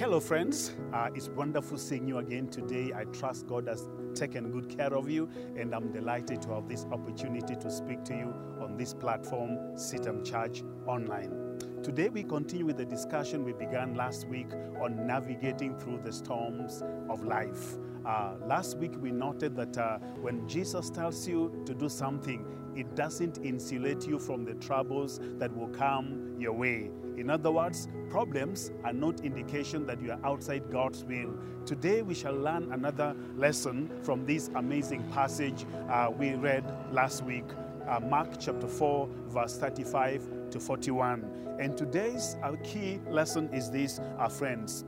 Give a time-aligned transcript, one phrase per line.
[0.00, 0.72] Hello, friends.
[0.94, 2.90] Uh, it's wonderful seeing you again today.
[2.96, 6.86] I trust God has taken good care of you, and I'm delighted to have this
[6.90, 11.58] opportunity to speak to you on this platform, CITAM Church Online.
[11.82, 14.46] Today, we continue with the discussion we began last week
[14.80, 17.76] on navigating through the storms of life.
[18.04, 22.44] Uh, last week, we noted that uh, when Jesus tells you to do something,
[22.74, 26.90] it doesn't insulate you from the troubles that will come your way.
[27.16, 31.34] In other words, problems are not indication that you are outside God's will.
[31.66, 37.44] Today we shall learn another lesson from this amazing passage uh, we read last week,
[37.88, 41.56] uh, Mark chapter 4, verse 35 to 41.
[41.58, 44.84] And today's our key lesson is this, our friends.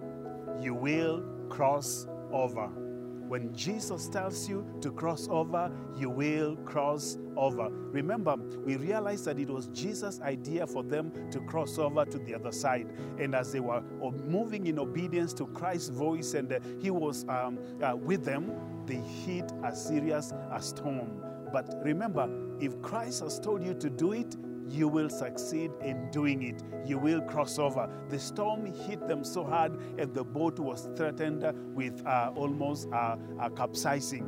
[0.60, 2.70] You will cross over.
[3.28, 7.68] When Jesus tells you to cross over, you will cross over.
[7.70, 12.34] Remember, we realized that it was Jesus' idea for them to cross over to the
[12.34, 12.88] other side.
[13.18, 13.82] And as they were
[14.26, 18.52] moving in obedience to Christ's voice and uh, He was um, uh, with them,
[18.86, 21.22] they hit a serious a storm.
[21.52, 22.28] But remember,
[22.60, 24.36] if Christ has told you to do it,
[24.72, 26.62] you will succeed in doing it.
[26.86, 27.88] You will cross over.
[28.08, 33.16] The storm hit them so hard, and the boat was threatened with uh, almost uh,
[33.38, 34.26] uh, capsizing.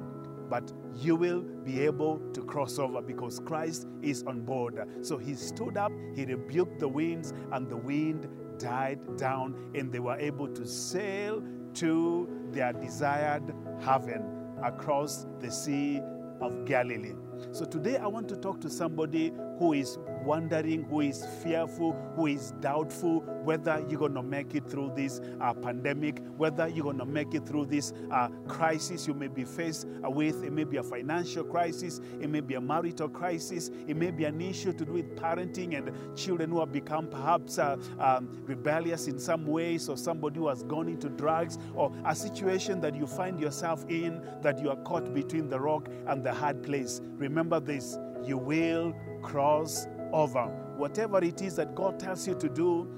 [0.50, 4.78] But you will be able to cross over because Christ is on board.
[5.00, 8.28] So he stood up, he rebuked the winds, and the wind
[8.59, 11.42] died down, and they were able to sail
[11.75, 14.25] to their desired haven
[14.62, 16.00] across the Sea
[16.41, 17.15] of Galilee.
[17.53, 22.27] So today I want to talk to somebody who is wondering, who is fearful, who
[22.27, 26.98] is doubtful whether you're going to make it through this uh, pandemic, whether you're going
[26.98, 30.42] to make it through this uh, crisis you may be faced with.
[30.42, 34.25] It may be a financial crisis, it may be a marital crisis, it may be
[34.25, 39.06] an issue to do with parenting and children who have become perhaps uh, um, rebellious
[39.06, 43.06] in some ways, or somebody who has gone into drugs, or a situation that you
[43.06, 47.00] find yourself in that you are caught between the rock and the hard place.
[47.19, 50.44] Remember this you will cross over.
[50.76, 52.88] Whatever it is that God tells you to do,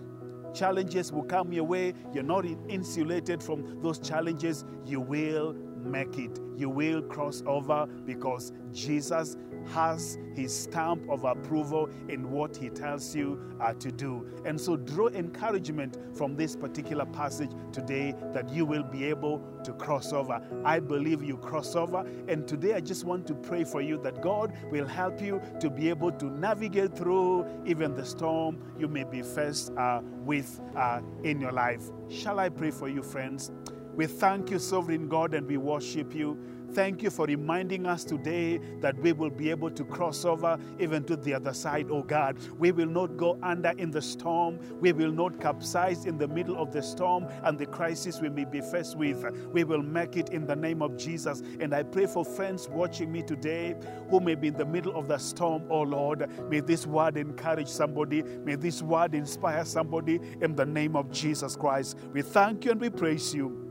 [0.54, 1.94] challenges will come your way.
[2.12, 4.64] You're not insulated from those challenges.
[4.84, 6.38] You will make it.
[6.56, 9.36] You will cross over because Jesus
[9.72, 14.26] has his stamp of approval in what he tells you uh, to do.
[14.44, 19.72] And so, draw encouragement from this particular passage today that you will be able to
[19.72, 20.40] cross over.
[20.64, 22.06] I believe you cross over.
[22.28, 25.70] And today, I just want to pray for you that God will help you to
[25.70, 31.00] be able to navigate through even the storm you may be faced uh, with uh,
[31.24, 31.90] in your life.
[32.08, 33.50] Shall I pray for you, friends?
[33.96, 36.38] We thank you, sovereign God, and we worship you.
[36.72, 41.04] Thank you for reminding us today that we will be able to cross over even
[41.04, 42.36] to the other side, oh God.
[42.58, 44.58] We will not go under in the storm.
[44.80, 48.44] We will not capsize in the middle of the storm and the crisis we may
[48.44, 49.24] be faced with.
[49.54, 51.42] We will make it in the name of Jesus.
[51.60, 53.76] And I pray for friends watching me today
[54.10, 56.28] who may be in the middle of the storm, oh Lord.
[56.50, 58.22] May this word encourage somebody.
[58.22, 61.96] May this word inspire somebody in the name of Jesus Christ.
[62.12, 63.65] We thank you and we praise you.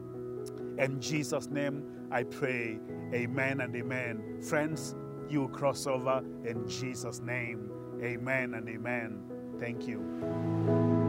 [0.77, 2.79] In Jesus' name, I pray.
[3.13, 4.41] Amen and amen.
[4.41, 4.95] Friends,
[5.29, 7.71] you cross over in Jesus' name.
[8.01, 9.23] Amen and amen.
[9.59, 11.04] Thank you.